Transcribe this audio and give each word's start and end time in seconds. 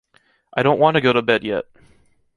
I 0.57 0.63
don’t 0.63 0.79
want 0.79 0.95
to 0.95 1.01
go 1.01 1.13
to 1.13 1.21
bed 1.21 1.43
yet! 1.43 1.65